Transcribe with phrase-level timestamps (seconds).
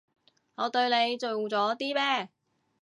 [0.55, 2.29] 我對你做咗啲咩？